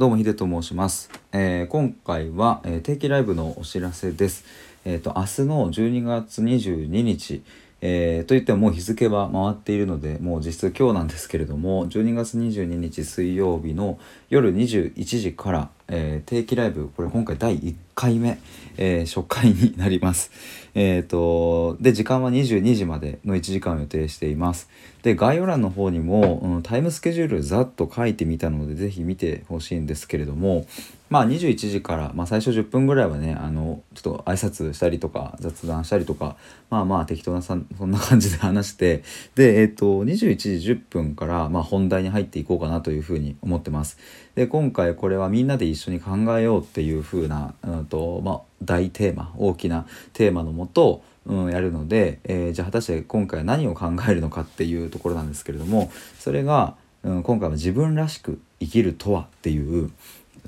[0.00, 4.46] どうもヒデと申します、えー今回は、えー定期ライブのお知らせです。
[4.86, 7.42] えっ、と明日の12月22日
[7.82, 18.38] えーといってももう日付は回っているのでもう実質今日なんですけれども12月22日水曜日の夜21時から、えー定期ライブこれ今回第1回目、
[18.76, 20.30] えー初回になります。
[20.74, 24.68] えっ、とで時間は22時までの1時間を予定しています。
[25.02, 30.66] で概要欄の方にも、うんタイムスケジュールざっと書いてみたのでぜひ見てほしいんですけれども
[31.10, 36.36] まあ21時から、まあ、最初10分ぐらいはねあのちょっと挨拶したりとか雑談したりとか
[36.70, 39.02] まあまあ適当なさそんな感じで話して
[39.34, 43.98] でえっ、と21時10分から、まあ、本題に入っていこうかなというふうに思ってます。
[44.36, 59.90] で今回これはみんなで一緒に考えようっていうふうな、うんとまあ、大テーマ大きなテーマのもとうん、やるので、えーじゃあ果たして今回は何を考えるのかっていうところなんですけれどもそれが、うん、今回は自分らしく生きるとはっていう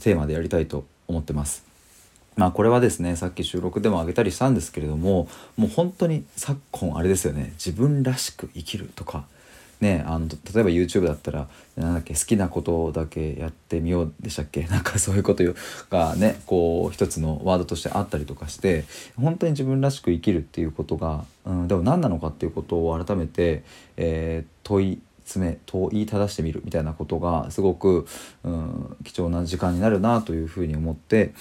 [0.01, 1.65] テーマでやりたいと思ってます。
[2.37, 9.27] まあこれはですねさっき収録でも挙げたりしたんですけれどももう本当に昨今あれですよね自分らしく生きるとか
[9.83, 14.63] ねあの例えば YouTube だったらなんだっけ好きなことだけやってみようでしたっけ？
[14.69, 15.45] なんかそういうこと
[15.91, 23.63] がねこう一つのワードとしてあったりとかして本当に自分らしく生きるっていうことが、うん、でも何なのかっていうことを改めて、
[23.99, 25.01] えー問い
[25.33, 28.07] 詰め問いただしてみるみたいなことがすごく、
[28.45, 31.33] うん、貴重な時間になるなというふうに思って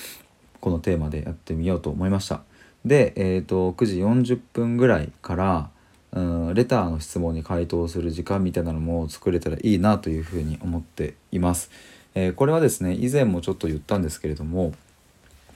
[0.61, 2.41] このテーマでやってみようと思いました。
[2.85, 5.69] で、えー、と9時40分ぐらいから、
[6.13, 6.19] う
[6.51, 11.69] ん、レターの質問に回答する時間みたいなのも作れたらいいなというふうに思っています。
[12.15, 14.73] えーこれはですね以前もちょっと言ったんですけれども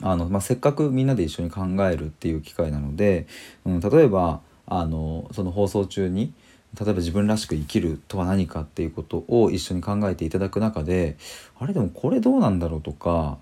[0.02, 3.27] あの、まあ、せっかくみんなで一緒に考えるっていう機会なので、
[3.66, 6.33] うん、例えばあのその放送中に
[6.79, 11.17] 例えば自分らしく生きるとは何かっていうことを一緒に考えていただく中で
[11.59, 13.37] あれでもこれどうなんだろうとか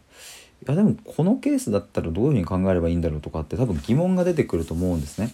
[0.66, 5.34] いやでもこのケースだったらどういうふうに考えればいいんだろうとかって多分疑問が出てくると思うんですね。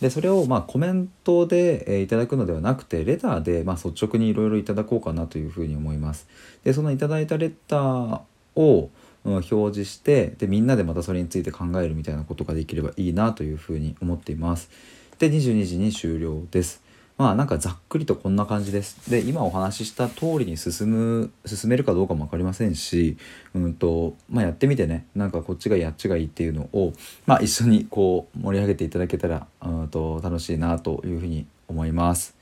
[0.00, 6.26] でそれをまあコメントで、えーいただくのではなくてレターでまあ率直にいろいろいただこうかなというふうに思います。
[6.64, 8.20] でそのいただいたレター
[8.56, 8.90] を
[9.24, 14.70] うん表示してでみんなでまたそれについて考えるみたいなことができればいいなというふうに思っています。
[15.18, 16.82] で22時に終了です。
[17.20, 19.10] まあなんかざっくりとこんな感じです。
[19.10, 23.18] で今お話しした通りに進む進めるかどうかも分かりませんし、
[23.52, 26.94] うんとまあ、やってみてねなんかこっちがいいあっちがいいっていうのを、
[27.26, 32.34] まあ、一緒にこう盛り上げていただけたらうんと楽しいなというふうに思います。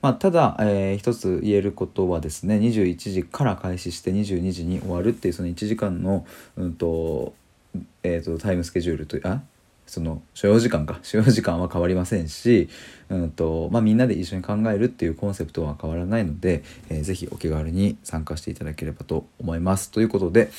[0.00, 6.24] まあ、ただ、えー一つ言えることはですね21時から開始して22時に終わるっていうその1時間の、
[6.56, 7.34] うんと
[8.02, 9.42] えー、とタイムスケジュールというあ
[9.86, 12.68] その所要時間か 所要時間は変わりませんし、
[13.08, 19.90] うんとまあ、みんなで一緒に考えるっていうコンセプトは変わらないので、えーぜお気軽に参加していただければと思います。
[19.90, 20.50] ということで、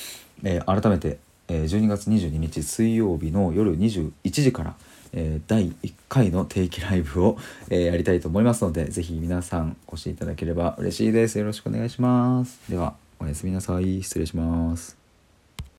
[0.42, 1.18] えー改めて、
[1.48, 4.76] えー12月22日水曜日の夜21時から、
[5.12, 7.36] えー第1回の定期ライブを、
[7.70, 11.38] えやりたいと思いますのでぜひ皆さんお越しいただければ嬉しいです。
[11.38, 12.60] よろしくお願いします。
[12.70, 14.02] ではおやすみなさい。
[14.02, 15.03] 失礼します。